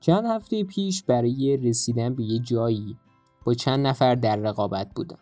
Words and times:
چند 0.00 0.24
هفته 0.26 0.64
پیش 0.64 1.02
برای 1.02 1.56
رسیدن 1.56 2.14
به 2.14 2.22
یه 2.22 2.38
جایی 2.38 2.96
با 3.44 3.54
چند 3.54 3.86
نفر 3.86 4.14
در 4.14 4.36
رقابت 4.36 4.90
بودم. 4.94 5.18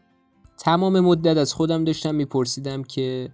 تمام 0.59 1.01
مدت 1.01 1.37
از 1.37 1.55
خودم 1.55 1.85
داشتم 1.85 2.15
میپرسیدم 2.15 2.83
که 2.83 3.31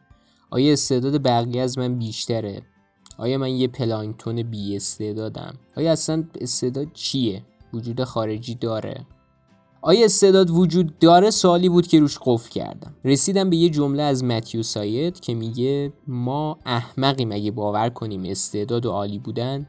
آیا 0.50 0.72
استعداد 0.72 1.22
بقیه 1.22 1.62
از 1.62 1.78
من 1.78 1.98
بیشتره؟ 1.98 2.62
آیا 3.18 3.38
من 3.38 3.50
یه 3.50 3.68
پلانکتون 3.68 4.42
بی 4.42 4.76
استعدادم؟ 4.76 5.54
آیا 5.76 5.92
اصلا 5.92 6.24
استعداد 6.40 6.86
چیه؟ 6.92 7.42
وجود 7.72 8.04
خارجی 8.04 8.54
داره. 8.54 9.06
آیا 9.82 10.04
استعداد 10.04 10.50
وجود 10.50 10.98
داره؟ 10.98 11.30
سوالی 11.30 11.68
بود 11.68 11.86
که 11.86 12.00
روش 12.00 12.18
قفل 12.24 12.50
کردم. 12.50 12.94
رسیدم 13.04 13.50
به 13.50 13.56
یه 13.56 13.70
جمله 13.70 14.02
از 14.02 14.24
متیو 14.24 14.62
ساید 14.62 15.20
که 15.20 15.34
میگه 15.34 15.92
ما 16.06 16.58
احمقیم 16.66 17.32
اگه 17.32 17.50
باور 17.50 17.88
کنیم 17.88 18.22
استعداد 18.24 18.86
و 18.86 18.90
عالی 18.90 19.18
بودن 19.18 19.68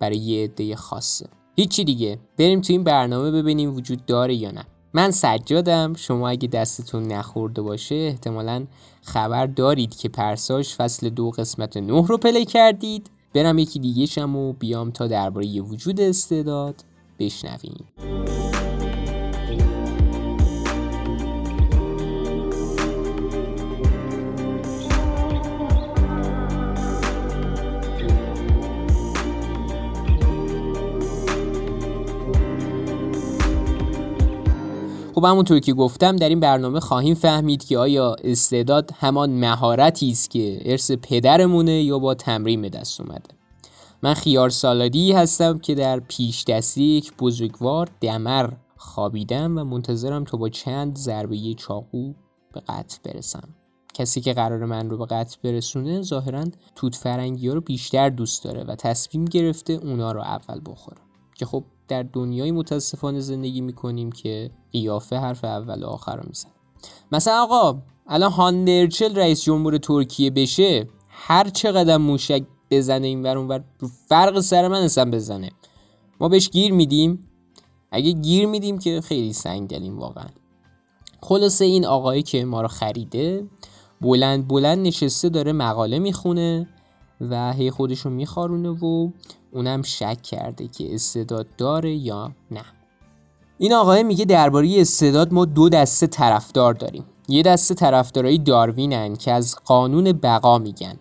برای 0.00 0.16
یه 0.16 0.44
عده 0.44 0.76
خاصه. 0.76 1.26
هیچی 1.56 1.84
دیگه. 1.84 2.18
بریم 2.38 2.60
تو 2.60 2.72
این 2.72 2.84
برنامه 2.84 3.30
ببینیم 3.30 3.74
وجود 3.74 4.06
داره 4.06 4.34
یا 4.34 4.50
نه. 4.50 4.64
من 4.94 5.10
سجادم. 5.10 5.94
شما 5.94 6.28
اگه 6.28 6.48
دستتون 6.48 7.02
نخورده 7.02 7.62
باشه 7.62 7.94
احتمالا 7.94 8.66
خبر 9.02 9.46
دارید 9.46 9.96
که 9.96 10.08
پرساش 10.08 10.74
فصل 10.74 11.08
دو 11.08 11.30
قسمت 11.30 11.76
نه 11.76 12.06
رو 12.06 12.18
پلی 12.18 12.44
کردید. 12.44 13.10
برم 13.34 13.58
یکی 13.58 13.78
دیگه 13.78 14.06
شم 14.06 14.36
و 14.36 14.52
بیام 14.52 14.90
تا 14.90 15.06
درباره 15.06 15.60
وجود 15.60 16.00
استعداد 16.00 16.84
بشنویم. 17.18 17.84
خب 35.18 35.24
همونطور 35.24 35.58
که 35.58 35.72
گفتم 35.72 36.16
در 36.16 36.28
این 36.28 36.40
برنامه 36.40 36.80
خواهیم 36.80 37.14
فهمید 37.14 37.64
که 37.64 37.78
آیا 37.78 38.16
استعداد 38.24 38.90
همان 38.94 39.30
مهارتی 39.30 40.10
است 40.10 40.30
که 40.30 40.60
ارث 40.64 40.90
پدرمونه 40.90 41.82
یا 41.82 41.98
با 41.98 42.14
تمرین 42.14 42.62
به 42.62 42.68
دست 42.68 43.00
اومده. 43.00 43.34
من 44.02 44.14
خیار 44.14 44.50
سالادی 44.50 45.12
هستم 45.12 45.58
که 45.58 45.74
در 45.74 46.00
پیش 46.00 46.44
دستی 46.44 46.84
یک 46.84 47.12
بزرگوار 47.18 47.88
دمر 48.00 48.50
خوابیدم 48.76 49.58
و 49.58 49.64
منتظرم 49.64 50.24
تا 50.24 50.38
با 50.38 50.48
چند 50.48 50.98
ضربه 50.98 51.54
چاقو 51.54 52.12
به 52.52 52.60
قطع 52.60 52.98
برسم. 53.04 53.48
کسی 53.94 54.20
که 54.20 54.32
قرار 54.32 54.64
من 54.64 54.90
رو 54.90 54.98
به 54.98 55.06
قطع 55.06 55.36
برسونه 55.44 56.02
ظاهرا 56.02 56.44
توت 56.74 56.94
فرنگی 56.94 57.48
ها 57.48 57.54
رو 57.54 57.60
بیشتر 57.60 58.08
دوست 58.08 58.44
داره 58.44 58.64
و 58.64 58.74
تصمیم 58.74 59.24
گرفته 59.24 59.72
اونا 59.72 60.12
رو 60.12 60.20
اول 60.20 60.60
بخوره. 60.66 61.00
که 61.34 61.46
خب 61.46 61.64
در 61.88 62.02
دنیای 62.02 62.50
متاسفانه 62.50 63.20
زندگی 63.20 63.60
می‌کنیم 63.60 64.12
که 64.12 64.50
قیافه 64.72 65.16
حرف 65.16 65.44
اول 65.44 65.82
و 65.82 65.86
آخر 65.86 66.16
رو 66.16 66.22
میزن 66.26 66.48
مثلا 67.12 67.42
آقا 67.42 67.82
الان 68.06 68.32
هاندرچل 68.32 69.14
رئیس 69.14 69.42
جمهور 69.42 69.78
ترکیه 69.78 70.30
بشه 70.30 70.88
هر 71.08 71.48
چقدر 71.48 71.96
موشک 71.96 72.42
بزنه 72.70 73.06
این 73.06 73.22
ور 73.22 73.38
اونور 73.38 73.64
فرق 74.08 74.40
سر 74.40 74.68
من 74.68 74.82
اصلا 74.82 75.10
بزنه. 75.10 75.50
ما 76.20 76.28
بهش 76.28 76.50
گیر 76.50 76.72
میدیم. 76.72 77.28
اگه 77.90 78.12
گیر 78.12 78.46
میدیم 78.46 78.78
که 78.78 79.00
خیلی 79.00 79.32
سنگدلیم 79.32 79.98
واقعا. 79.98 80.26
خلاصه 81.22 81.64
این 81.64 81.86
آقایی 81.86 82.22
که 82.22 82.44
ما 82.44 82.62
رو 82.62 82.68
خریده 82.68 83.46
بلند 84.00 84.48
بلند 84.48 84.86
نشسته 84.86 85.28
داره 85.28 85.52
مقاله 85.52 85.98
می‌خونه. 85.98 86.68
و 87.20 87.52
هی 87.52 87.70
خودشو 87.70 88.10
میخارونه 88.10 88.68
و 88.68 89.10
اونم 89.52 89.82
شک 89.82 90.22
کرده 90.22 90.68
که 90.68 90.94
استعداد 90.94 91.46
داره 91.58 91.94
یا 91.94 92.32
نه. 92.50 92.64
این 93.58 93.72
آقای 93.72 94.02
میگه 94.02 94.24
درباره 94.24 94.80
استعداد 94.80 95.32
ما 95.32 95.44
دو 95.44 95.68
دسته 95.68 96.06
طرفدار 96.06 96.74
داریم. 96.74 97.04
یه 97.28 97.42
دسته 97.42 97.74
طرفدارای 97.74 98.38
داروینن 98.38 99.16
که 99.16 99.32
از 99.32 99.56
قانون 99.64 100.12
بقا 100.12 100.58
میگن. 100.58 100.98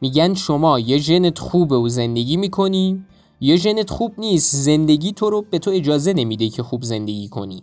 میگن 0.00 0.34
شما 0.34 0.78
یه 0.78 0.98
ژنت 0.98 1.38
خوبه 1.38 1.76
و 1.76 1.88
زندگی 1.88 2.36
می‌کنی 2.36 3.04
یه 3.40 3.56
ژنت 3.56 3.90
خوب 3.90 4.14
نیست 4.18 4.56
زندگی 4.56 5.12
تو 5.12 5.30
رو 5.30 5.42
به 5.42 5.58
تو 5.58 5.70
اجازه 5.70 6.12
نمیده 6.12 6.48
که 6.48 6.62
خوب 6.62 6.82
زندگی 6.82 7.28
کنی. 7.28 7.62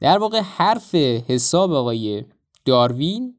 در 0.00 0.18
واقع 0.18 0.40
حرف 0.40 0.94
حساب 0.94 1.72
آقای 1.72 2.24
داروین 2.64 3.34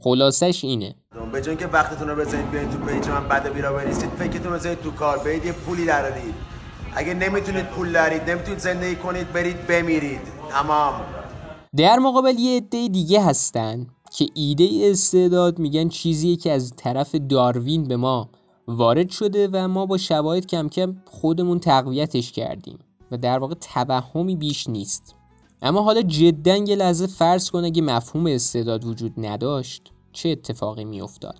خلاصش 0.00 0.64
اینه. 0.64 0.94
به 1.32 1.42
جای 1.42 1.56
که 1.56 1.66
وقتتون 1.66 2.08
رو 2.08 2.16
بزنید 2.16 2.50
بیاین 2.50 2.70
تو 2.70 2.78
پیج 2.78 3.08
من 3.08 3.28
بعد 3.28 3.52
بیرا 3.54 3.72
بنویسید 3.72 4.10
فکرتون 4.10 4.52
بزنید 4.52 4.80
تو 4.80 4.90
کار. 4.90 5.18
برید 5.18 5.44
یه 5.44 5.52
پولی 5.52 5.86
درارید 5.86 6.34
اگه 6.94 7.14
نمی‌تونید 7.14 7.66
پول 7.66 7.92
دارید 7.92 8.30
نمی‌تونید 8.30 8.58
زندگی 8.58 8.96
کنید 8.96 9.32
برید 9.32 9.66
بمیرید. 9.66 10.20
تمام. 10.50 10.94
در 11.76 11.98
مقابل 11.98 12.38
یه 12.38 12.56
عده 12.56 12.88
دیگه 12.88 13.24
هستن 13.24 13.86
که 14.12 14.26
ایده 14.34 14.68
استعداد 14.82 15.58
میگن 15.58 15.88
چیزیه 15.88 16.36
که 16.36 16.52
از 16.52 16.72
طرف 16.76 17.14
داروین 17.14 17.84
به 17.84 17.96
ما 17.96 18.28
وارد 18.68 19.10
شده 19.10 19.48
و 19.52 19.68
ما 19.68 19.86
با 19.86 19.98
شواهد 19.98 20.46
کم 20.46 20.68
کم 20.68 20.96
خودمون 21.04 21.58
تقویتش 21.58 22.32
کردیم 22.32 22.78
و 23.10 23.16
در 23.16 23.38
واقع 23.38 23.54
توهمی 23.54 24.36
بیش 24.36 24.68
نیست. 24.68 25.14
اما 25.62 25.82
حالا 25.82 26.02
جدا 26.02 26.56
یه 26.56 26.76
لحظه 26.76 27.06
فرض 27.06 27.50
کن 27.50 27.64
اگه 27.64 27.82
مفهوم 27.82 28.26
استعداد 28.26 28.84
وجود 28.84 29.12
نداشت 29.18 29.92
چه 30.12 30.28
اتفاقی 30.28 30.84
میافتاد؟ 30.84 31.38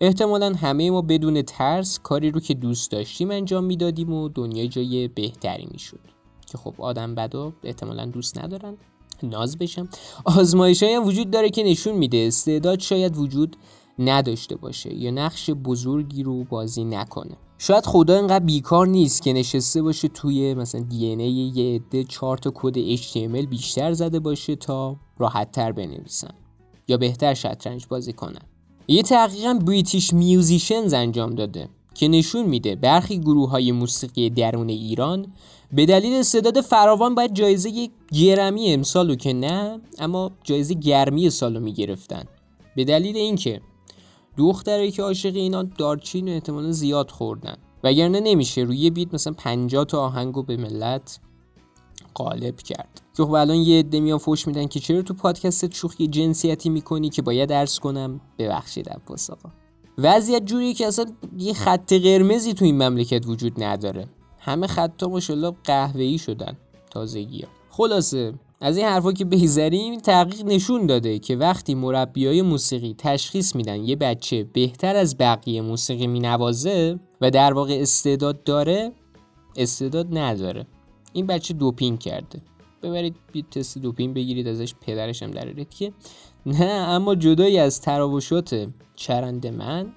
احتمالا 0.00 0.52
همه 0.52 0.90
ما 0.90 1.02
بدون 1.02 1.42
ترس 1.42 1.98
کاری 1.98 2.30
رو 2.30 2.40
که 2.40 2.54
دوست 2.54 2.90
داشتیم 2.90 3.30
انجام 3.30 3.64
می‌دادیم 3.64 4.12
و 4.12 4.28
دنیا 4.28 4.66
جای 4.66 5.08
بهتری 5.08 5.68
می‌شد. 5.72 6.00
که 6.46 6.58
خب 6.58 6.74
آدم 6.78 7.14
بدا 7.14 7.52
احتمالا 7.62 8.06
دوست 8.06 8.38
ندارن. 8.38 8.76
ناز 9.22 9.58
بشم. 9.58 9.88
آزمایش 10.24 10.82
هم 10.82 11.06
وجود 11.06 11.30
داره 11.30 11.50
که 11.50 11.62
نشون 11.62 11.94
میده. 11.94 12.18
استعداد 12.18 12.80
شاید 12.80 13.16
وجود 13.16 13.56
نداشته 13.98 14.56
باشه 14.56 14.94
یا 14.94 15.10
نقش 15.10 15.50
بزرگی 15.50 16.22
رو 16.22 16.44
بازی 16.44 16.84
نکنه. 16.84 17.36
شاید 17.58 17.86
خدا 17.86 18.16
اینقدر 18.16 18.44
بیکار 18.44 18.86
نیست 18.86 19.22
که 19.22 19.32
نشسته 19.32 19.82
باشه 19.82 20.08
توی 20.08 20.54
مثلا 20.54 20.80
دی 20.80 21.06
ای 21.06 21.32
یه 21.32 21.74
عده 21.74 22.04
چهار 22.04 22.38
تا 22.38 22.52
کد 22.54 22.96
HTML 22.96 23.46
بیشتر 23.46 23.92
زده 23.92 24.20
باشه 24.20 24.56
تا 24.56 24.96
راحت 25.18 25.52
تر 25.52 25.72
بنویسن. 25.72 26.34
یا 26.88 26.96
بهتر 26.96 27.34
شطرنج 27.34 27.86
بازی 27.86 28.12
کنن. 28.12 28.42
یه 28.88 29.02
تحقیقا 29.02 29.54
بریتیش 29.54 30.12
میوزیشنز 30.12 30.92
انجام 30.92 31.30
داده 31.30 31.68
که 31.94 32.08
نشون 32.08 32.46
میده 32.46 32.76
برخی 32.76 33.18
گروه 33.18 33.50
های 33.50 33.72
موسیقی 33.72 34.30
درون 34.30 34.68
ایران 34.68 35.26
به 35.72 35.86
دلیل 35.86 36.14
استعداد 36.14 36.60
فراوان 36.60 37.14
باید 37.14 37.34
جایزه 37.34 37.90
گرمی 38.12 38.72
امسالو 38.72 39.14
که 39.14 39.32
نه 39.32 39.80
اما 39.98 40.30
جایزه 40.44 40.74
گرمی 40.74 41.30
سالو 41.30 41.60
می‌گرفتن. 41.60 42.24
به 42.76 42.84
دلیل 42.84 43.16
اینکه 43.16 43.60
دخترایی 44.36 44.90
که 44.90 45.02
عاشق 45.02 45.36
اینا 45.36 45.62
دارچین 45.62 46.28
احتمالا 46.28 46.72
زیاد 46.72 47.10
خوردن. 47.10 47.56
وگرنه 47.84 48.20
نمیشه 48.20 48.60
روی 48.60 48.90
بیت 48.90 49.14
مثلا 49.14 49.32
50 49.32 49.84
تا 49.84 50.00
آهنگو 50.00 50.42
به 50.42 50.56
ملت 50.56 51.20
غالب 52.14 52.56
کرد. 52.56 53.00
که 53.16 53.24
خب 53.24 53.32
الان 53.32 53.56
یه 53.56 53.78
عده 53.78 54.00
میان 54.00 54.18
فوش 54.18 54.46
میدن 54.46 54.66
که 54.66 54.80
چرا 54.80 55.02
تو 55.02 55.14
پادکست 55.14 55.74
شوخی 55.74 56.08
جنسیتی 56.08 56.68
می‌کنی 56.68 57.10
که 57.10 57.22
باید 57.22 57.48
درس 57.48 57.78
کنم؟ 57.78 58.20
ببخشید 58.38 58.88
عباس 58.88 59.30
آقا. 59.30 59.48
وضعیت 59.98 60.44
جوریه 60.44 60.74
که 60.74 60.86
اصلا 60.86 61.04
یه 61.38 61.52
خط 61.52 61.92
قرمزی 61.92 62.54
تو 62.54 62.64
این 62.64 62.82
مملکت 62.82 63.26
وجود 63.26 63.62
نداره. 63.62 64.06
همه 64.38 64.66
خطا 64.66 65.08
ماشاءالله 65.08 65.52
قهوه‌ای 65.64 66.18
شدن 66.18 66.56
تازگی 66.90 67.42
ها. 67.42 67.48
خلاصه 67.70 68.34
از 68.60 68.76
این 68.76 68.86
حرفا 68.86 69.12
که 69.12 69.24
بگذریم 69.24 69.98
تحقیق 69.98 70.44
نشون 70.44 70.86
داده 70.86 71.18
که 71.18 71.36
وقتی 71.36 71.74
مربیای 71.74 72.42
موسیقی 72.42 72.94
تشخیص 72.98 73.56
میدن 73.56 73.84
یه 73.84 73.96
بچه 73.96 74.44
بهتر 74.52 74.96
از 74.96 75.18
بقیه 75.18 75.60
موسیقی 75.60 76.06
مینوازه 76.06 76.98
و 77.20 77.30
در 77.30 77.52
واقع 77.52 77.78
استعداد 77.80 78.42
داره 78.42 78.92
استعداد 79.56 80.18
نداره. 80.18 80.66
این 81.14 81.26
بچه 81.26 81.54
دوپینگ 81.54 81.98
کرده. 81.98 82.42
ببرید 82.82 83.14
بی 83.32 83.42
تست 83.42 83.78
دوپینگ 83.78 84.14
بگیرید 84.14 84.48
ازش 84.48 84.74
پدرش 84.80 85.22
هم 85.22 85.30
درارید 85.30 85.70
که 85.70 85.92
نه 86.46 86.64
اما 86.64 87.14
جدایی 87.14 87.58
از 87.58 87.80
تراوشات 87.80 88.68
چرند 88.96 89.46
من 89.46 89.92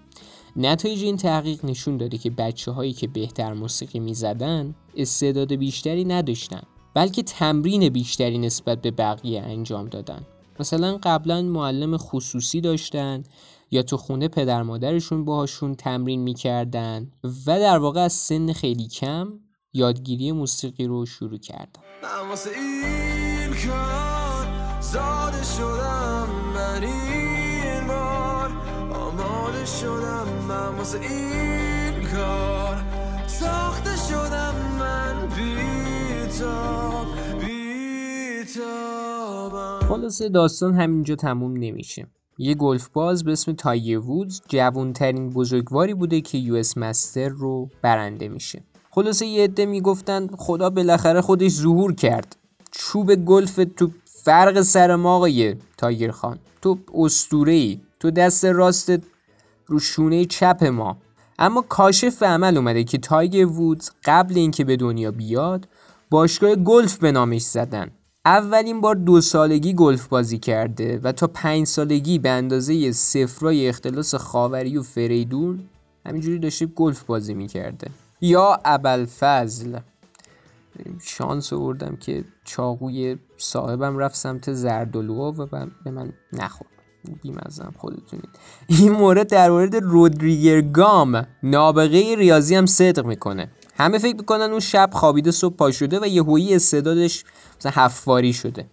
نتایج 0.55 1.03
این 1.03 1.17
تحقیق 1.17 1.65
نشون 1.65 1.97
داده 1.97 2.17
که 2.17 2.29
بچه 2.29 2.71
هایی 2.71 2.93
که 2.93 3.07
بهتر 3.07 3.53
موسیقی 3.53 3.99
می‌زدن 3.99 4.75
استعداد 4.95 5.53
بیشتری 5.53 6.05
نداشتن 6.05 6.61
بلکه 6.93 7.23
تمرین 7.23 7.89
بیشتری 7.89 8.37
نسبت 8.37 8.81
به 8.81 8.91
بقیه 8.91 9.41
انجام 9.41 9.85
دادن. 9.85 10.21
مثلا 10.59 10.99
قبلا 11.03 11.41
معلم 11.41 11.97
خصوصی 11.97 12.61
داشتن 12.61 13.23
یا 13.71 13.83
تو 13.83 13.97
خونه 13.97 14.27
پدر 14.27 14.63
مادرشون 14.63 15.25
باهاشون 15.25 15.75
تمرین 15.75 16.21
می‌کردن 16.21 17.11
و 17.23 17.59
در 17.59 17.77
واقع 17.77 18.01
از 18.01 18.13
سن 18.13 18.53
خیلی 18.53 18.87
کم 18.87 19.33
یادگیری 19.77 20.31
موسیقی 20.31 20.87
رو 20.87 21.05
شروع 21.05 21.37
کردم. 21.37 21.81
من 22.03 22.37
این 22.55 23.49
کار 23.49 24.47
زاده 24.81 25.43
شدم 25.43 26.27
من 26.55 26.83
این 26.83 27.87
بار. 27.87 28.51
آماده 28.93 29.65
شدم 29.65 30.27
من 30.47 30.75
واسه 30.75 30.99
این 30.99 32.07
کار. 32.07 32.77
ساخته 33.27 33.95
شدم 34.09 34.55
من 34.79 35.27
بیتاب 35.27 37.07
بیتابم. 38.45 38.99
خلاصه 39.89 40.29
داستان 40.29 40.75
همینجا 40.75 41.15
تموم 41.15 41.53
نمیشه. 41.57 42.07
یه 42.37 42.53
گلف 42.53 42.89
باز 42.89 43.23
به 43.23 43.31
اسم 43.31 43.53
تایگر 43.53 43.99
وودز 43.99 44.41
جوانترین 44.47 45.29
بزرگواری 45.29 45.93
بوده 45.93 46.21
که 46.21 46.37
یو 46.37 46.55
اس 46.55 46.77
مستر 46.77 47.29
رو 47.29 47.69
برنده 47.81 48.27
میشه. 48.27 48.63
خلاصه 48.97 49.25
یه 49.25 49.43
عده 49.43 49.65
می‌گفتن 49.65 50.27
خدا 50.37 50.69
بالاخره 50.69 51.21
خودش 51.21 51.51
ظهور 51.51 51.93
کرد. 51.93 52.35
چوب 52.71 53.15
گلف 53.15 53.59
تو 53.75 53.91
فرق 54.05 54.61
سر 54.61 54.95
ما 54.95 55.15
آقای 55.15 55.55
تایگر 55.77 56.11
خان. 56.11 56.39
تو 56.61 56.77
اسطوره 56.93 57.53
ای 57.53 57.79
تو 57.99 58.11
دست 58.11 58.45
راست 58.45 58.91
رو 59.65 59.79
شونه 59.79 60.25
چپ 60.25 60.63
ما. 60.63 60.97
اما 61.39 61.61
کاشف 61.61 62.19
به 62.19 62.27
عمل 62.27 62.57
اومده 62.57 62.83
که 62.83 62.97
تایگر 62.97 63.45
وودز 63.45 63.89
قبل 64.05 64.37
اینکه 64.37 64.63
به 64.63 64.75
دنیا 64.75 65.11
بیاد 65.11 65.67
باشگاه 66.09 66.55
گلف 66.55 66.97
به 66.97 67.11
نامش 67.11 67.41
زدن. 67.41 67.91
اولین 68.25 68.81
بار 68.81 68.95
دو 68.95 69.21
سالگی 69.21 69.73
گلف 69.73 70.07
بازی 70.07 70.37
کرده 70.37 70.99
و 71.03 71.11
تا 71.11 71.27
پنج 71.27 71.67
سالگی 71.67 72.19
به 72.19 72.29
اندازه 72.29 72.91
صفرهای 72.91 73.69
اختلاس 73.69 74.15
خاوری 74.15 74.77
و 74.77 74.83
فریدون 74.83 75.59
همینجوری 76.05 76.39
داشته 76.39 76.65
گلف 76.65 77.03
بازی 77.03 77.33
می‌کرده. 77.33 77.87
یا 78.21 78.59
ابلفضل 78.65 79.79
شانس 81.01 81.53
آوردم 81.53 81.95
که 81.95 82.23
چاقوی 82.43 83.17
صاحبم 83.37 83.97
رفت 83.97 84.15
سمت 84.15 84.53
زردالوها 84.53 85.33
و 85.37 85.45
به 85.83 85.91
من 85.91 86.13
نخورد. 86.33 86.71
بیمزم 87.21 87.73
خودتونید. 87.77 88.29
این 88.67 88.91
مورد 88.91 89.27
در 89.27 89.49
مورد 89.49 89.75
رودریگر 89.75 90.61
گام 90.61 91.27
نابغه 91.43 92.15
ریاضی 92.15 92.55
هم 92.55 92.65
صدق 92.65 93.05
می‌کنه. 93.05 93.51
همه 93.77 93.97
فکر 93.97 94.15
می‌کنن 94.15 94.41
اون 94.51 94.59
شب 94.59 94.89
خوابیده 94.93 95.31
صبح 95.31 95.55
پا 95.55 95.71
شده 95.71 95.99
و 95.99 96.05
یهویی 96.05 96.55
استعدادش 96.55 97.23
مثلا 97.59 97.71
حفاری 97.71 98.33
شده. 98.33 98.65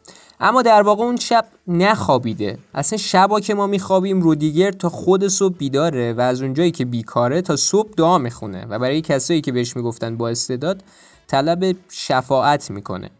اما 0.45 0.63
در 0.63 0.83
واقع 0.83 1.05
اون 1.05 1.17
شب 1.17 1.47
نخوابیده. 1.69 2.59
اصلا 2.75 2.99
شبا 2.99 3.41
که 3.41 3.55
ما 3.55 3.67
میخوابیم 3.67 4.21
رودیگر 4.21 4.71
تا 4.71 4.89
خود 4.89 5.29
صبح 5.29 5.57
بیداره 5.57 6.13
و 6.13 6.21
از 6.21 6.43
اونجایی 6.43 6.71
که 6.71 6.85
بیکاره 6.85 7.43
تا 7.43 7.57
صبح 7.57 7.91
دعا 7.97 8.19
می‌خونه 8.19 8.67
و 8.67 8.79
برای 8.79 9.01
کسایی 9.01 9.41
که 9.41 9.53
بهش 9.53 9.77
می‌گفتن 9.77 10.17
با 10.17 10.29
استعداد 10.29 10.83
طلب 11.27 11.77
شفاعت 11.91 12.71
می‌کنه. 12.71 13.11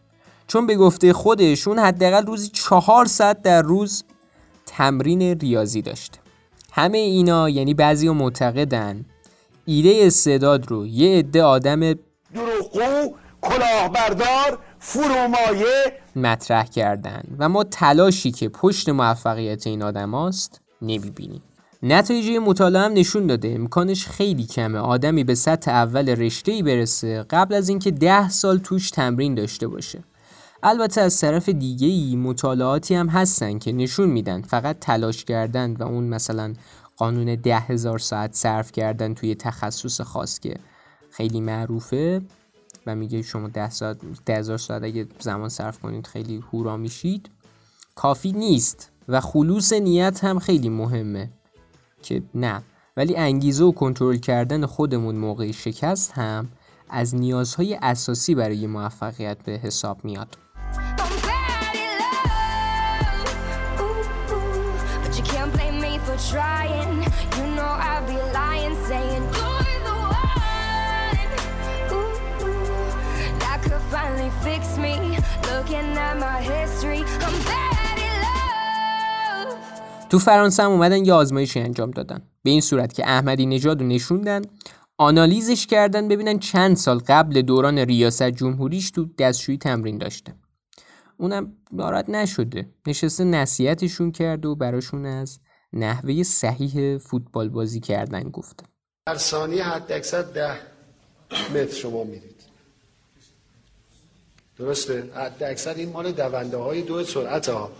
چون 0.47 0.67
به 0.67 0.75
گفته 0.75 1.13
خودشون 1.13 1.79
حداقل 1.79 2.25
روزی 2.25 2.47
چهار 2.47 3.05
ساعت 3.05 3.41
در 3.41 3.61
روز 3.61 4.03
تمرین 4.65 5.21
ریاضی 5.21 5.81
داشته 5.81 6.19
همه 6.71 6.97
اینا 6.97 7.49
یعنی 7.49 7.73
بعضی 7.73 8.09
معتقدن 8.09 9.05
ایده 9.65 9.99
استعداد 10.01 10.71
رو 10.71 10.87
یه 10.87 11.19
عده 11.19 11.43
آدم 11.43 11.79
دروغگو 12.33 13.15
کلاهبردار 13.41 14.59
فرومایه 14.87 15.93
مطرح 16.15 16.65
کردن 16.65 17.23
و 17.39 17.49
ما 17.49 17.63
تلاشی 17.63 18.31
که 18.31 18.49
پشت 18.49 18.89
موفقیت 18.89 19.67
این 19.67 19.83
آدم 19.83 20.11
هاست 20.11 20.61
نمی‌بینیم. 20.81 21.41
نتایج 21.83 22.37
مطالعه 22.37 22.81
هم 22.81 22.93
نشون 22.93 23.27
داده 23.27 23.47
امکانش 23.49 24.07
خیلی 24.07 24.45
کمه 24.45 24.79
آدمی 24.79 25.23
به 25.23 25.35
سطح 25.35 25.71
اول 25.71 26.09
رشته 26.09 26.51
ای 26.51 26.63
برسه 26.63 27.23
قبل 27.29 27.55
از 27.55 27.69
اینکه 27.69 27.91
ده 27.91 28.29
سال 28.29 28.57
توش 28.57 28.91
تمرین 28.91 29.35
داشته 29.35 29.67
باشه. 29.67 30.03
البته 30.63 31.01
از 31.01 31.21
طرف 31.21 31.49
دیگه 31.49 31.87
ای 31.87 32.15
مطالعاتی 32.15 32.95
هم 32.95 33.07
هستن 33.09 33.59
که 33.59 33.71
نشون 33.71 34.09
میدن 34.09 34.41
فقط 34.41 34.79
تلاش 34.79 35.25
کردن 35.25 35.75
و 35.75 35.83
اون 35.83 36.03
مثلا 36.03 36.53
قانون 36.97 37.35
ده 37.35 37.59
هزار 37.59 37.99
ساعت 37.99 38.33
صرف 38.33 38.71
کردن 38.71 39.13
توی 39.13 39.35
تخصص 39.35 40.01
خاص 40.01 40.39
که 40.39 40.55
خیلی 41.11 41.41
معروفه. 41.41 42.21
و 42.87 42.95
میگه 42.95 43.21
شما 43.21 43.47
ده 43.47 43.69
ساعت 43.69 43.97
ده 44.25 44.37
هزار 44.37 44.57
ساعت 44.57 44.83
اگه 44.83 45.07
زمان 45.19 45.49
صرف 45.49 45.79
کنید 45.79 46.07
خیلی 46.07 46.43
هورا 46.51 46.77
میشید. 46.77 47.29
کافی 47.95 48.31
نیست 48.31 48.91
و 49.07 49.21
خلوص 49.21 49.73
نیت 49.73 50.23
هم 50.23 50.39
خیلی 50.39 50.69
مهمه 50.69 51.31
که 52.01 52.23
نه. 52.35 52.63
ولی 52.97 53.15
انگیزه 53.15 53.63
و 53.63 53.71
کنترل 53.71 54.17
کردن 54.17 54.65
خودمون 54.65 55.15
موقع 55.15 55.51
شکست 55.51 56.11
هم 56.11 56.49
از 56.89 57.15
نیازهای 57.15 57.79
اساسی 57.81 58.35
برای 58.35 58.67
موفقیت 58.67 59.37
به 59.43 59.51
حساب 59.51 60.05
میاد. 60.05 60.37
تو 80.09 80.19
فرانسه 80.19 80.63
هم 80.63 80.71
اومدن 80.71 81.05
یه 81.05 81.13
آزمایشی 81.13 81.59
انجام 81.59 81.91
دادن. 81.91 82.21
به 82.43 82.49
این 82.49 82.61
صورت 82.61 82.93
که 82.93 83.09
احمدی 83.09 83.45
نژاد 83.45 83.81
رو 83.81 83.87
نشوندن 83.87 84.41
آنالیزش 84.97 85.67
کردن 85.67 86.07
ببینن 86.07 86.39
چند 86.39 86.75
سال 86.77 86.99
قبل 87.07 87.41
دوران 87.41 87.77
ریاست 87.77 88.23
جمهوریش 88.23 88.91
تو 88.91 89.05
دستشویی 89.19 89.57
تمرین 89.57 89.97
داشته. 89.97 90.35
اونم 91.17 91.53
ناراحت 91.71 92.09
نشده. 92.09 92.69
نشسته 92.87 93.23
نصیحتشون 93.23 94.11
کرد 94.11 94.45
و 94.45 94.55
براشون 94.55 95.05
از 95.05 95.39
نحوه 95.73 96.23
صحیح 96.23 96.97
فوتبال 96.97 97.49
بازی 97.49 97.79
کردن 97.79 98.29
گفته. 98.29 98.65
در 99.07 99.15
ثانیه 99.15 99.63
حد 99.63 99.91
اکثر 99.91 100.21
ده 100.21 100.57
متر 101.53 101.73
شما 101.73 102.03
میرید 102.03 102.34
درسته؟ 104.59 105.11
اکثر 105.41 105.73
این 105.73 105.89
مال 105.89 106.11
دونده 106.11 106.57
های 106.57 106.81
دو 106.81 107.03
سرعت 107.03 107.49
ها. 107.49 107.71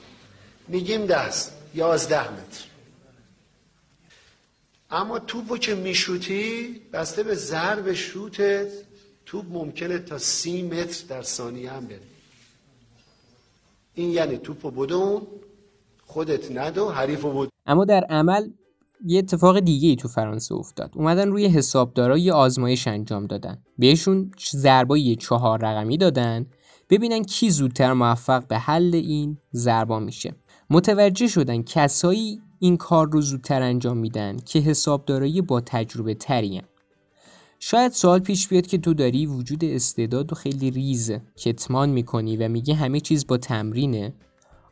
میگیم 0.67 1.05
دست 1.05 1.53
یازده 1.75 2.31
متر. 2.31 2.65
اما 4.91 5.19
توپو 5.19 5.57
که 5.57 5.75
میشوتی 5.75 6.81
بسته 6.93 7.23
به 7.23 7.35
ضرب 7.35 7.93
شوتت 7.93 8.67
توپ 9.25 9.45
ممکنه 9.49 9.99
تا 9.99 10.17
سی 10.17 10.61
متر 10.61 11.05
در 11.09 11.21
ثانیه 11.21 11.71
هم 11.71 11.85
بره 11.85 11.99
این 13.93 14.09
یعنی 14.09 14.37
توپو 14.37 14.71
بدون 14.71 15.21
خودت 16.05 16.51
ندو 16.51 16.89
حریفو 16.89 17.31
بود 17.31 17.49
اما 17.65 17.85
در 17.85 18.03
عمل 18.09 18.49
یه 19.05 19.19
اتفاق 19.19 19.59
دیگه 19.59 19.89
ای 19.89 19.95
تو 19.95 20.07
فرانسه 20.07 20.55
افتاد. 20.55 20.91
اومدن 20.95 21.29
روی 21.29 21.45
حسابدارا 21.45 22.17
یه 22.17 22.33
آزمایش 22.33 22.87
انجام 22.87 23.25
دادن. 23.25 23.57
بهشون 23.77 24.31
ضربای 24.51 25.15
چهار 25.15 25.59
رقمی 25.61 25.97
دادن. 25.97 26.45
ببینن 26.89 27.23
کی 27.23 27.49
زودتر 27.49 27.93
موفق 27.93 28.47
به 28.47 28.57
حل 28.57 28.95
این 28.95 29.37
ضربا 29.53 29.99
میشه. 29.99 30.35
متوجه 30.69 31.27
شدن 31.27 31.63
کسایی 31.63 32.41
این 32.59 32.77
کار 32.77 33.09
رو 33.11 33.21
زودتر 33.21 33.61
انجام 33.61 33.97
میدن 33.97 34.37
که 34.37 34.59
حسابدارایی 34.59 35.41
با 35.41 35.61
تجربه 35.61 36.13
ترین. 36.13 36.61
شاید 37.59 37.91
سوال 37.91 38.19
پیش 38.19 38.47
بیاد 38.47 38.67
که 38.67 38.77
تو 38.77 38.93
داری 38.93 39.25
وجود 39.25 39.65
استعداد 39.65 40.31
و 40.31 40.35
خیلی 40.35 40.71
ریز 40.71 41.11
کتمان 41.37 41.89
می‌کنی 41.89 42.37
و 42.37 42.47
میگه 42.47 42.75
همه 42.75 42.99
چیز 42.99 43.27
با 43.27 43.37
تمرینه؟ 43.37 44.13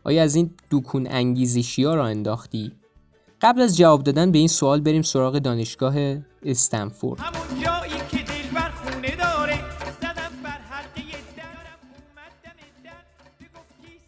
آیا 0.04 0.24
از 0.24 0.36
این 0.36 0.52
دوکون 0.70 1.08
انگیزشی 1.08 1.84
ها 1.84 1.96
را 1.96 2.06
انداختی؟ 2.06 2.72
قبل 3.42 3.62
از 3.62 3.78
جواب 3.78 4.04
دادن 4.04 4.32
به 4.32 4.38
این 4.38 4.48
سوال 4.48 4.82
بریم 4.82 5.02
سراغ 5.02 5.40
دانشگاه 5.40 5.96
استنفورد. 6.44 7.22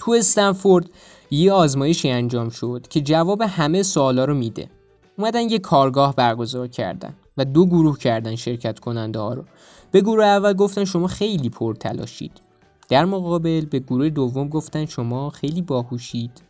تو 0.05 0.11
استنفورد 0.11 0.89
یه 1.31 1.51
آزمایشی 1.51 2.09
انجام 2.09 2.49
شد 2.49 2.87
که 2.89 3.01
جواب 3.01 3.41
همه 3.41 3.83
سوالا 3.83 4.25
رو 4.25 4.33
میده. 4.33 4.69
اومدن 5.17 5.49
یه 5.49 5.59
کارگاه 5.59 6.15
برگزار 6.15 6.67
کردن 6.67 7.13
و 7.37 7.45
دو 7.45 7.65
گروه 7.65 7.97
کردن 7.97 8.35
شرکت 8.35 8.79
کننده 8.79 9.19
ها 9.19 9.33
رو. 9.33 9.43
به 9.91 10.01
گروه 10.01 10.25
اول 10.25 10.53
گفتن 10.53 10.85
شما 10.85 11.07
خیلی 11.07 11.49
پر 11.49 11.75
تلاشید 11.75 12.31
در 12.89 13.05
مقابل 13.05 13.65
به 13.65 13.79
گروه 13.79 14.09
دوم 14.09 14.49
گفتن 14.49 14.85
شما 14.85 15.29
خیلی 15.29 15.61
باهوشید. 15.61 16.41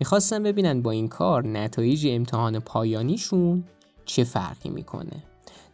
می‌خواستن 0.00 0.42
ببینن 0.42 0.82
با 0.82 0.90
این 0.90 1.08
کار 1.08 1.46
نتایج 1.46 2.06
امتحان 2.10 2.58
پایانیشون 2.58 3.64
چه 4.04 4.24
فرقی 4.24 4.68
می‌کنه. 4.68 5.22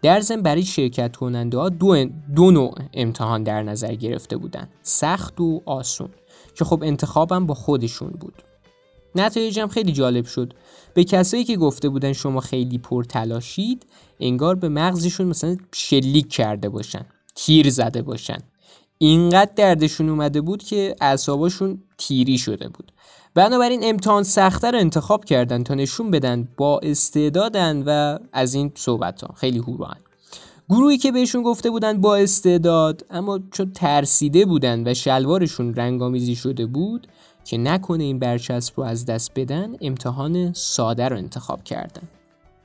در 0.02 0.21
ضمن 0.21 0.42
برای 0.42 0.62
شرکت 0.62 1.16
کننده 1.16 1.59
ها 1.59 1.68
دو, 1.68 2.04
دو 2.37 2.50
نوع 2.50 2.75
امتحان 2.94 3.42
در 3.42 3.62
نظر 3.62 3.94
گرفته 3.94 4.37
بودن. 4.37 4.68
سخت 4.83 5.40
و 5.40 5.62
آسون. 5.64 6.09
که 6.55 6.64
خب 6.64 6.83
انتخابم 6.83 7.47
با 7.47 7.55
خودشون 7.55 8.11
بود. 8.11 8.43
نتایجم 9.14 9.67
خیلی 9.67 9.93
جالب 9.93 10.25
شد. 10.25 10.53
به 10.95 11.05
کسایی 11.05 11.45
که 11.45 11.57
گفته 11.57 11.88
بودن 11.88 12.12
شما 12.12 12.41
خیلی 12.41 12.79
پر 12.79 13.05
تلاشید 13.05 13.87
انگار 14.21 14.55
به 14.55 14.69
مغزشون 14.69 15.26
مثلا 15.26 15.57
شلیک 15.75 16.29
کرده 16.29 16.69
باشن 16.69 17.07
تیر 17.35 17.71
زده 17.71 18.03
باشن. 18.03 18.38
اینقدر 18.99 19.53
دردشون 19.57 20.09
اومده 20.09 20.41
بود 20.41 20.62
که 20.62 20.97
اعصاباشون 21.00 21.83
تیری 21.99 22.38
شده 22.38 22.69
بود. 22.69 22.93
بنابراین 23.35 23.81
امتحان 23.85 24.23
سختتر 24.23 24.73
رو 24.73 24.79
انتخاب 24.79 25.25
کردن 25.25 25.62
تا 25.62 25.75
نشون 25.75 26.11
بدن 26.11 26.49
با 26.57 26.81
استعدادن 26.83 27.83
و 27.87 28.19
از 28.33 28.55
این 28.55 28.73
صحبت 28.75 29.23
ها 29.23 29.35
خیلی 29.35 29.59
هوروان 29.59 29.97
گروهی 30.71 30.99
که 30.99 31.12
بهشون 31.12 31.42
گفته 31.42 31.71
بودن 31.71 32.00
با 32.00 32.16
استعداد 32.16 33.06
اما 33.11 33.40
چون 33.50 33.73
ترسیده 33.73 34.44
بودن 34.44 34.88
و 34.88 34.94
شلوارشون 34.94 35.75
رنگامیزی 35.75 36.35
شده 36.35 36.66
بود 36.66 37.06
که 37.44 37.59
نکنه 37.59 38.04
این 38.04 38.18
برچسب 38.18 38.73
رو 38.76 38.85
از 38.85 39.06
دست 39.06 39.30
بدن 39.37 39.76
امتحان 39.80 40.52
ساده 40.52 41.09
رو 41.09 41.16
انتخاب 41.16 41.64
کردن. 41.64 42.02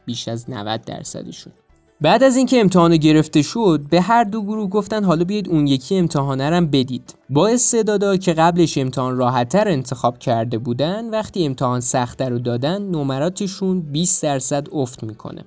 بیش 0.05 0.27
از 0.27 0.49
90 0.49 0.81
درصدشون 0.81 1.53
بعد 2.01 2.23
از 2.23 2.37
اینکه 2.37 2.59
امتحان 2.59 2.97
گرفته 2.97 3.41
شد 3.41 3.81
به 3.89 4.01
هر 4.01 4.23
دو 4.23 4.41
گروه 4.41 4.69
گفتن 4.69 5.03
حالا 5.03 5.23
بیاید 5.23 5.49
اون 5.49 5.67
یکی 5.67 5.97
امتحانه 5.97 6.49
رم 6.49 6.67
بدید. 6.67 7.15
با 7.29 7.47
استعدادا 7.47 8.17
که 8.17 8.33
قبلش 8.33 8.77
امتحان 8.77 9.17
راحتتر 9.17 9.67
انتخاب 9.67 10.19
کرده 10.19 10.57
بودن 10.57 11.09
وقتی 11.09 11.45
امتحان 11.45 11.79
سختتر 11.79 12.29
رو 12.29 12.39
دادن 12.39 12.81
نمراتشون 12.81 13.81
20 13.81 14.23
درصد 14.23 14.67
افت 14.71 15.03
می‌کنه. 15.03 15.45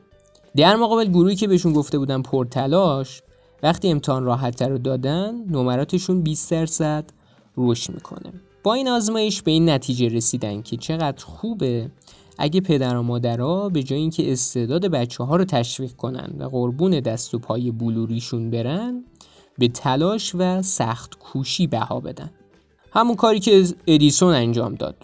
در 0.56 0.76
مقابل 0.76 1.04
گروهی 1.04 1.36
که 1.36 1.48
بهشون 1.48 1.72
گفته 1.72 1.98
بودن 1.98 2.22
پرتلاش 2.22 3.22
وقتی 3.62 3.88
امتحان 3.90 4.24
راحتتر 4.24 4.68
رو 4.68 4.78
دادن 4.78 5.44
نمراتشون 5.50 6.22
20 6.22 6.50
درصد 6.50 7.04
رشد 7.56 7.94
می‌کنه. 7.94 8.32
با 8.62 8.74
این 8.74 8.88
آزمایش 8.88 9.42
به 9.42 9.50
این 9.50 9.70
نتیجه 9.70 10.08
رسیدن 10.08 10.62
که 10.62 10.76
چقدر 10.76 11.24
خوبه 11.24 11.90
اگه 12.38 12.60
پدر 12.60 12.96
و 12.96 13.02
مادرها 13.02 13.68
به 13.68 13.82
جای 13.82 13.98
اینکه 13.98 14.32
استعداد 14.32 14.86
بچه 14.86 15.24
ها 15.24 15.36
رو 15.36 15.44
تشویق 15.44 15.92
کنن 15.92 16.34
و 16.38 16.44
قربون 16.44 17.00
دست 17.00 17.34
و 17.34 17.38
پای 17.38 17.70
بلوریشون 17.70 18.50
برن 18.50 19.04
به 19.58 19.68
تلاش 19.68 20.32
و 20.34 20.62
سخت 20.62 21.18
کوشی 21.18 21.66
بها 21.66 22.00
بدن. 22.00 22.30
همون 22.92 23.16
کاری 23.16 23.40
که 23.40 23.64
ادیسون 23.86 24.34
انجام 24.34 24.74
داد. 24.74 24.96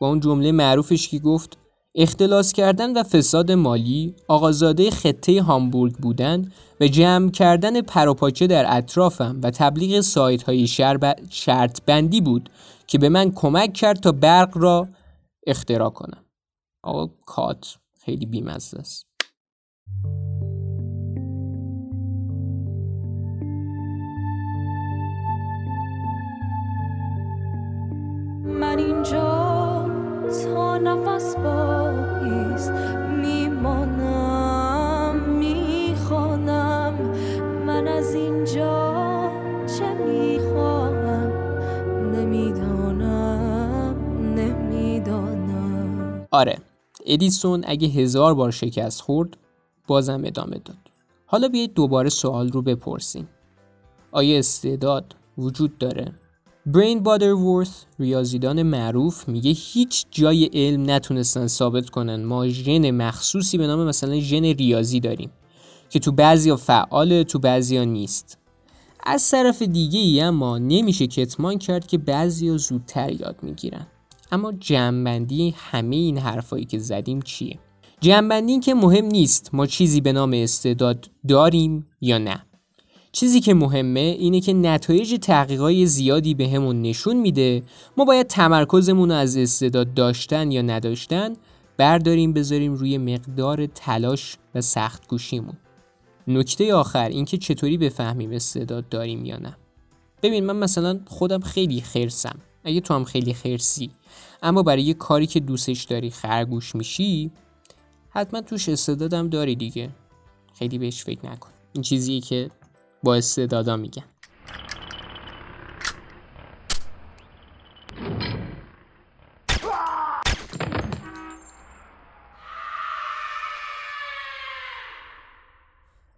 با 0.00 0.08
اون 0.08 0.20
جمله 0.20 0.52
معروفش 0.52 1.08
که 1.08 1.18
گفت 1.18 1.58
اختلاس 1.94 2.52
کردن 2.52 2.96
و 2.96 3.02
فساد 3.02 3.52
مالی 3.52 4.14
آقازاده 4.28 4.90
خطه 4.90 5.42
هامبورگ 5.42 5.92
بودن 5.92 6.52
و 6.80 6.86
جمع 6.86 7.30
کردن 7.30 7.80
پروپاچه 7.80 8.46
در 8.46 8.76
اطرافم 8.76 9.40
و 9.42 9.50
تبلیغ 9.50 10.00
سایت 10.00 10.42
های 10.42 10.66
شرط 11.30 11.80
بندی 11.86 12.20
بود 12.20 12.50
که 12.86 12.98
به 12.98 13.08
من 13.08 13.32
کمک 13.32 13.72
کرد 13.72 14.00
تا 14.00 14.12
برق 14.12 14.58
را 14.58 14.88
اختراع 15.46 15.90
کنم. 15.90 16.24
آقا 16.82 17.06
کات 17.26 17.76
خیلی 18.04 18.26
بیمزه 18.26 18.78
است. 18.78 19.06
من 28.44 28.78
اینجا 28.78 29.39
تا 30.30 30.78
نفس 30.78 31.36
بایست 31.36 32.70
میمانم 33.22 35.16
می‌خوانم. 35.38 36.94
من 37.66 37.88
از 37.88 38.14
اینجا 38.14 39.30
چه 39.78 39.94
می‌خواهم؟ 39.94 41.32
نمی‌دانم 42.14 43.96
نمی‌دانم. 44.34 46.26
آره 46.30 46.58
ادیسون 47.06 47.64
اگه 47.66 47.88
هزار 47.88 48.34
بار 48.34 48.50
شکست 48.50 49.00
خورد 49.00 49.36
بازم 49.86 50.22
ادامه 50.24 50.58
داد. 50.58 50.76
حالا 51.26 51.48
بیایید 51.48 51.74
دوباره 51.74 52.08
سوال 52.08 52.48
رو 52.48 52.62
بپرسیم. 52.62 53.28
آیا 54.12 54.38
استعداد 54.38 55.16
وجود 55.38 55.78
داره؟ 55.78 56.12
برین 56.66 57.02
بادرورث 57.02 57.84
ریاضیدان 57.98 58.62
معروف 58.62 59.28
میگه 59.28 59.50
هیچ 59.50 60.06
جای 60.10 60.44
علم 60.44 60.90
نتونستن 60.90 61.46
ثابت 61.46 61.90
کنن. 61.90 62.24
ما 62.24 62.48
ژن 62.48 62.90
مخصوصی 62.90 63.58
به 63.58 63.66
نام 63.66 63.86
مثلا 63.86 64.20
ژن 64.20 64.44
ریاضی 64.44 65.00
داریم 65.00 65.30
که 65.90 65.98
تو 65.98 66.12
بعضیا 66.12 66.56
فعاله 66.56 67.24
تو 67.24 67.38
بعضیا 67.38 67.84
نیست. 67.84 68.38
از 69.06 69.30
طرف 69.30 69.62
دیگه 69.62 70.00
ای 70.00 70.20
اما 70.20 70.58
نمیشه 70.58 71.06
کتمان 71.06 71.58
کرد 71.58 71.86
که 71.86 71.98
بعضیا 71.98 72.56
زودتر 72.56 73.12
یاد 73.12 73.36
می‌گیرن. 73.42 73.86
اما 74.32 74.52
جمعبندی 74.52 75.54
همه 75.56 75.96
این 75.96 76.18
حرفایی 76.18 76.64
که 76.64 76.78
زدیم 76.78 77.22
چیه؟ 77.22 77.58
جمعبندی 78.00 78.58
که 78.58 78.74
مهم 78.74 79.04
نیست 79.04 79.50
ما 79.52 79.66
چیزی 79.66 80.00
به 80.00 80.12
نام 80.12 80.32
استعداد 80.34 81.10
داریم 81.28 81.86
یا 82.00 82.18
نه. 82.18 82.42
چیزی 83.12 83.40
که 83.40 83.54
مهمه 83.54 84.00
اینه 84.00 84.40
که 84.40 84.52
نتایج 84.52 85.18
تحقیقای 85.22 85.86
زیادی 85.86 86.34
به 86.34 86.48
همون 86.48 86.82
نشون 86.82 87.16
میده. 87.16 87.62
ما 87.96 88.04
باید 88.04 88.26
تمرکزمون 88.26 89.10
از 89.10 89.36
استعداد 89.36 89.94
داشتن 89.94 90.50
یا 90.50 90.62
نداشتن 90.62 91.32
برداریم 91.76 92.32
بذاریم 92.32 92.74
روی 92.74 92.98
مقدار 92.98 93.66
تلاش 93.66 94.36
و 94.54 94.60
سخت 94.60 95.08
گوشیمون. 95.08 95.56
نکته 96.28 96.74
آخر 96.74 97.08
اینکه 97.08 97.38
چطوری 97.38 97.78
بفهمیم 97.78 98.32
استعداد 98.32 98.88
داریم 98.88 99.24
یا 99.24 99.38
نه. 99.38 99.56
ببین 100.22 100.46
من 100.46 100.56
مثلا 100.56 101.00
خودم 101.06 101.40
خیلی 101.40 101.80
خرسم. 101.80 102.38
اگه 102.64 102.80
تو 102.80 102.94
هم 102.94 103.04
خیلی 103.04 103.34
خرسی. 103.34 103.90
اما 104.42 104.62
برای 104.62 104.82
یه 104.82 104.94
کاری 104.94 105.26
که 105.26 105.40
دوستش 105.40 105.84
داری 105.84 106.10
خرگوش 106.10 106.74
میشی 106.74 107.30
حتما 108.10 108.40
توش 108.40 108.68
استعدادم 108.68 109.28
داری 109.28 109.56
دیگه. 109.56 109.90
خیلی 110.54 110.78
بهش 110.78 111.04
فکر 111.04 111.26
نکن. 111.26 111.50
این 111.72 111.82
چیزیه 111.82 112.20
که 112.20 112.50
با 113.02 113.14
استعدادا 113.14 113.76
میگن. 113.76 114.04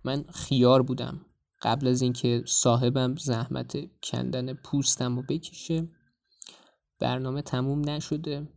من 0.05 0.25
خیار 0.35 0.83
بودم. 0.83 1.27
قبل 1.63 1.89
از 1.89 2.03
اینکه 2.03 2.45
صاحبم 2.47 3.17
زحمت 3.17 3.77
کندن 4.03 4.55
پوستم 4.55 5.17
رو 5.17 5.23
بکشه 5.29 5.89
برنامه 7.01 7.43
تموم 7.43 7.89
نشده. 7.89 8.49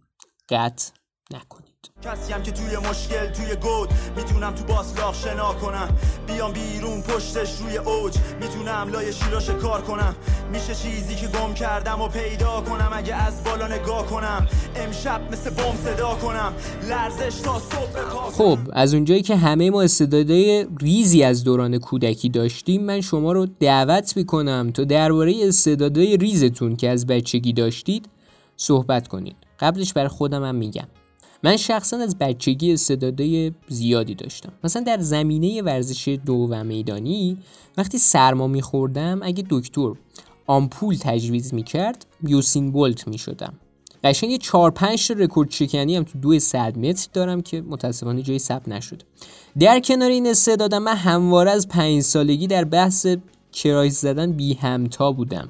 قطع 0.50 0.94
نکنید. 1.32 1.75
کسی 2.02 2.34
هم 2.34 2.44
که 2.44 2.52
توی 2.52 2.78
مشکل 2.90 3.26
توی 3.26 3.56
گود 3.56 3.90
می‌تونم 4.18 4.56
تو 4.56 4.64
باسلاخ 4.64 5.16
شنا 5.16 5.54
کنم. 5.54 5.90
بیام 6.28 6.52
بیرون 6.54 7.02
پشتش 7.02 7.58
روی 7.62 7.78
اوج 7.78 8.18
می‌تونم 8.42 8.90
لای 8.92 9.14
شیراش 9.14 9.50
کار 9.50 9.82
کنم. 9.82 10.16
میشه 10.54 10.76
چیزی 10.76 11.16
که 11.16 11.28
گم 11.28 11.54
کردم 11.54 12.02
و 12.02 12.08
پیدا 12.08 12.62
کنم 12.62 12.90
اگه 12.94 13.16
از 13.16 13.44
بالا 13.44 13.68
نگاه 13.68 14.06
کنم. 14.06 14.48
امشب 14.76 15.22
مثل 15.32 15.50
بم 15.50 15.76
صدا 15.86 16.16
کنم. 16.16 16.54
لرزش 16.90 17.40
تا 17.40 17.60
صبح 17.60 18.32
خب 18.32 18.60
از 18.74 18.94
اونجایی 18.94 19.22
که 19.22 19.36
همه 19.36 19.70
ما 19.70 19.82
استعدادهای 19.82 20.68
ریزی 20.82 21.24
از 21.24 21.44
دوران 21.44 21.78
کودکی 21.78 22.30
داشتیم 22.30 22.84
من 22.84 23.02
شما 23.02 23.32
رو 23.32 23.46
دعوت 23.60 24.18
می‌کنم 24.18 24.72
تا 24.74 24.84
درباره 24.84 25.34
استعدادهای 25.48 26.18
ریزتون 26.18 26.76
که 26.76 26.90
از 26.90 27.08
بچگی 27.08 27.54
داشتید 27.54 28.10
صحبت 28.58 29.08
کنید. 29.08 29.36
قبلش 29.60 29.94
برای 29.94 30.08
خودم 30.08 30.44
هم 30.44 30.56
میگم. 30.56 30.88
من 31.44 31.58
شخصا 31.58 31.98
از 31.98 32.18
بچگی 32.18 32.74
استعدادهای 32.74 33.52
زیادی 33.68 34.16
داشتم. 34.16 34.52
مثلا 34.64 34.82
در 34.82 35.00
زمینه 35.00 35.62
ورزش 35.62 36.18
دو 36.26 36.48
و 36.50 36.64
میدانی 36.64 37.38
وقتی 37.78 37.98
سرما 37.98 38.48
میخوردم 38.48 39.20
اگه 39.24 39.44
دکتر 39.50 39.94
آمپول 40.48 40.96
تجویز 41.00 41.54
می‌کرد 41.54 42.06
یوسین 42.24 42.72
بولت 42.72 43.08
می‌شدم. 43.08 43.54
قشنگ 44.04 44.32
یه 44.32 44.38
4 44.38 44.72
5 44.72 45.08
تا 45.08 45.14
رکورد 45.14 45.52
شکنی 45.52 45.96
هم 45.96 46.04
تو 46.04 46.20
دو 46.20 46.40
صد 46.40 46.78
متر 46.78 47.08
دارم 47.14 47.42
که 47.42 47.62
متاسفانه 47.62 48.22
جایی 48.22 48.40
ثبت 48.40 48.68
نشده 48.68 49.06
در 49.60 49.80
کنار 49.80 50.10
این 50.10 50.28
استعدادم 50.28 50.84
من 50.84 50.96
همواره 50.96 51.52
از 51.52 51.68
پنج 51.68 52.02
سالگی 52.02 52.48
در 52.48 52.64
بحث 52.64 53.08
crush 53.52 54.02
زدن 54.02 54.32
بی 54.32 54.54
همتا 54.54 55.12
بودم. 55.12 55.50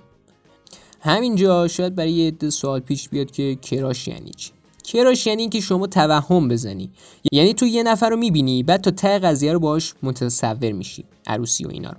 همینجا 1.00 1.68
شاید 1.68 1.96
برای 1.96 2.12
یه 2.12 2.50
سوال 2.50 2.80
پیش 2.80 3.10
بیاد 3.10 3.32
که 3.32 3.56
کراش 3.56 4.08
یعنی 4.08 4.32
چی. 4.38 4.52
کراش 4.86 5.28
یعنی 5.28 5.50
که 5.50 5.60
شما 5.60 5.88
توهم 5.88 6.48
بزنی؟ 6.48 6.90
یعنی 7.32 7.54
تو 7.54 7.66
یه 7.66 7.84
نفر 7.84 8.10
رو 8.10 8.18
می‌بینی 8.18 8.64
بعد 8.64 8.82
تا 8.82 8.92
ته 8.92 9.20
قضیه 9.20 9.54
رو 9.54 9.60
باهاش 9.60 9.94
متصور 10.04 10.72
میشی. 10.72 11.06
عروسی 11.28 11.66
و 11.66 11.70
اینا 11.70 11.90
رو. 11.90 11.98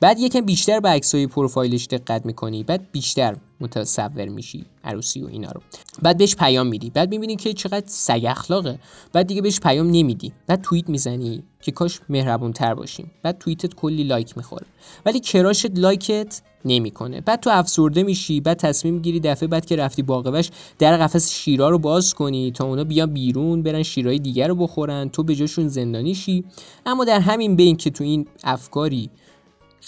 بعد 0.00 0.18
یکم 0.18 0.40
بیشتر 0.40 0.80
به 0.80 0.88
عکسای 0.88 1.26
پروفایلش 1.26 1.86
دقت 1.86 2.26
می‌کنی 2.26 2.62
بعد 2.62 2.92
بیشتر 2.92 3.36
متصور 3.60 4.28
میشی 4.28 4.64
عروسی 4.84 5.22
و 5.22 5.26
اینا 5.26 5.50
رو. 5.50 5.60
بعد 6.02 6.18
بهش 6.18 6.36
پیام 6.36 6.66
میدی. 6.66 6.90
بعد 6.90 7.10
می‌بینی 7.10 7.36
که 7.36 7.52
چقدر 7.52 7.86
سگ 7.86 8.26
اخلاقه. 8.28 8.78
بعد 9.12 9.26
دیگه 9.26 9.42
بهش 9.42 9.60
پیام 9.60 9.90
نمیدی. 9.90 10.32
بعد 10.46 10.62
توییت 10.62 10.88
می‌زنی 10.88 11.42
که 11.62 11.72
کاش 11.72 12.00
مهربون 12.08 12.52
تر 12.52 12.74
باشیم. 12.74 13.10
بعد 13.22 13.38
توییتت 13.38 13.74
کلی 13.74 14.04
لایک 14.04 14.36
می‌خوره. 14.36 14.66
ولی 15.06 15.20
کراشت 15.20 15.78
لایکت 15.78 16.42
نمی‌کنه. 16.64 17.20
بعد 17.20 17.40
تو 17.40 17.50
افسرده 17.50 18.02
میشی 18.02 18.40
بعد 18.40 18.56
تصمیم 18.56 18.98
گیری 18.98 19.20
دفعه 19.20 19.48
بعد 19.48 19.66
که 19.66 19.76
رفتی 19.76 20.02
باقوش 20.02 20.50
در 20.78 20.96
قفس 20.96 21.30
شیرا 21.30 21.68
رو 21.68 21.78
باز 21.78 22.14
کنی 22.14 22.52
تا 22.52 22.64
اونا 22.64 22.84
بیان 22.84 23.12
بیرون 23.12 23.62
برن 23.62 23.82
شیرای 23.82 24.18
دیگر 24.18 24.48
رو 24.48 24.54
بخورن 24.54 25.08
تو 25.08 25.22
به 25.22 25.34
جاشون 25.34 25.68
زندانی 25.68 26.14
شی 26.14 26.44
اما 26.86 27.04
در 27.04 27.20
همین 27.20 27.56
بین 27.56 27.76
که 27.76 27.90
تو 27.90 28.04
این 28.04 28.26
افکاری 28.64 29.10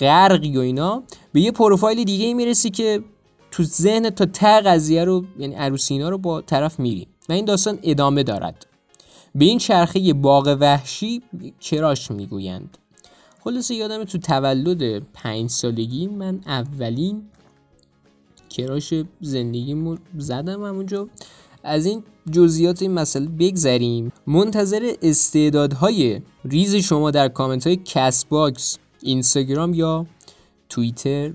غرقی 0.00 0.56
و 0.56 0.60
اینا 0.60 1.02
به 1.32 1.40
یه 1.40 1.52
پروفایل 1.52 2.04
دیگه 2.04 2.34
می‌رسی 2.34 2.70
که 2.70 3.04
تو 3.50 3.62
ذهن 3.62 4.10
تا 4.10 4.26
ته 4.26 4.60
قضیه 4.60 5.04
رو 5.04 5.24
یعنی 5.38 5.54
عروسینا 5.54 6.08
رو 6.08 6.18
با 6.18 6.40
طرف 6.40 6.80
میری 6.80 7.08
و 7.28 7.32
این 7.32 7.44
داستان 7.44 7.78
ادامه 7.82 8.22
دارد. 8.22 8.66
به 9.34 9.44
این 9.44 9.58
چرخه 9.58 10.12
باغ 10.12 10.56
وحشی 10.60 11.22
crush 11.60 12.10
می‌گویند. 12.10 12.78
خلاصه 13.44 13.74
یادمه 13.74 14.04
تو 14.04 14.18
تولد 14.18 14.98
پنج 15.12 15.50
سالگی 15.50 16.06
من 16.06 16.40
اولین 16.46 17.22
crush 18.50 18.94
زندگیمو 19.20 19.98
زدم 20.18 20.64
همونجا. 20.64 21.08
از 21.66 21.86
این 21.86 22.02
جزئیات 22.30 22.82
این 22.82 22.90
مسئله 22.90 23.26
بگذریم. 23.26 24.12
منتظر 24.26 24.92
استعدادهای 25.02 26.20
ریز 26.44 26.74
شما 26.74 27.10
در 27.10 27.28
کامنت 27.28 27.66
های 27.66 27.76
Castbox 27.84 28.78
اینستاگرام 29.02 29.74
یا 29.74 30.06
توییتر 30.68 31.32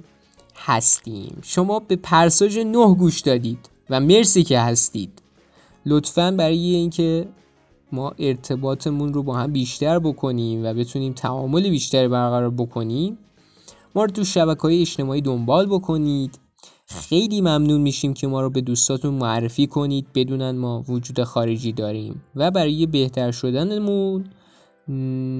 هستیم. 0.56 1.38
شما 1.42 1.80
به 1.80 1.96
پرساژ 1.96 2.58
نه 2.58 2.96
گوش 2.96 3.20
دادید 3.20 3.70
و 3.90 4.00
مرسی 4.00 4.44
که 4.44 4.60
هستید. 4.60 5.22
لطفا 5.86 6.32
برای 6.32 6.76
اینکه 6.76 7.28
ما 7.92 8.14
ارتباطمون 8.20 9.14
رو 9.14 9.24
با 9.24 9.36
هم 9.36 9.52
بیشتر 9.52 10.00
بکنیم 10.00 10.66
و 10.66 10.74
بتونیم 10.74 11.14
تعامل 11.14 11.70
بیشتری 11.70 12.08
برقرار 12.08 12.50
بکنیم 12.50 13.18
ما 13.96 14.04
رو 14.04 14.12
تو 14.12 14.24
شبکه 14.24 14.62
های 14.62 14.82
اجتماعی 14.82 15.22
دنبال 15.22 15.66
بکنید. 15.66 16.40
خیلی 16.92 17.42
ممنون 17.42 17.82
میشیم 17.82 18.14
که 18.14 18.28
ما 18.28 18.42
رو 18.42 18.50
به 18.50 18.62
دوستاتون 18.62 19.14
معرفی 19.14 19.68
کنید. 19.68 20.08
بدونن 20.16 20.52
ما 20.52 20.84
وجود 20.88 21.24
خارجی 21.24 21.72
داریم. 21.72 22.24
و 22.36 22.52
برای 22.52 22.86
بهتر 22.86 23.32
شدنمون 23.32 24.26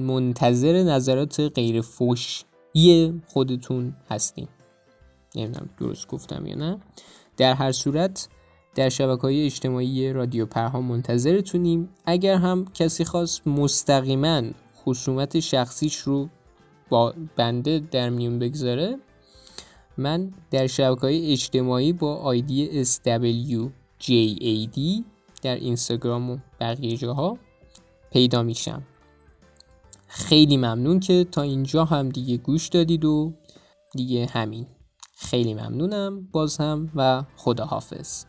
منتظر 0.06 0.82
نظرات 0.82 1.40
غیر 1.40 1.80
فوشی 1.80 2.44
خودتون 3.26 3.94
هستیم. 4.10 4.48
نمی‌دونم 5.36 5.68
درست 5.78 6.08
گفتم 6.08 6.46
یا 6.46 6.54
نه. 6.54 6.78
در 7.36 7.54
هر 7.54 7.72
صورت 7.72 8.28
در 8.74 8.88
شبکه 8.88 9.22
های 9.22 9.44
اجتماعی 9.44 10.12
رادیو 10.12 10.46
پرها 10.46 10.80
منتظرتونیم. 10.80 11.88
اگر 12.06 12.34
هم 12.34 12.64
کسی 12.74 13.04
خواست 13.04 13.46
مستقیما 13.46 14.42
خصومت 14.84 15.40
شخصیش 15.40 15.96
رو 15.96 16.28
با 16.88 17.14
بنده 17.36 17.82
در 17.90 18.10
میون 18.10 18.38
بگذاره 18.38 18.98
من 20.02 20.32
در 20.50 20.66
شبکه 20.66 21.00
های 21.00 21.32
اجتماعی 21.32 21.92
با 21.92 22.16
آیدی 22.16 22.84
SWJAD 22.84 24.78
در 25.42 25.54
اینستاگرام 25.54 26.30
و 26.30 26.38
بقیه 26.60 26.96
جاها 26.96 27.38
پیدا 28.12 28.42
میشم. 28.42 28.82
خیلی 30.06 30.56
ممنون 30.56 31.00
که 31.00 31.24
تا 31.24 31.42
اینجا 31.42 31.84
هم 31.84 32.08
دیگه 32.08 32.36
گوش 32.36 32.68
دادید 32.68 33.04
و 33.04 33.32
دیگه 33.92 34.26
همین. 34.26 34.66
خیلی 35.16 35.54
ممنونم 35.54 36.28
باز 36.32 36.56
هم 36.56 36.90
و 36.94 37.22
خداحافظ. 37.36 38.24